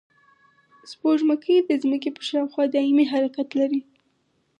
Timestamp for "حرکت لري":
3.11-3.81